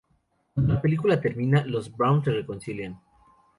[0.55, 2.99] Cuando la película termina, los Browns se reconcilian.